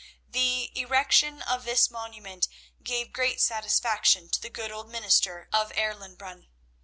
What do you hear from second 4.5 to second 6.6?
old minister of Erlenbrunn.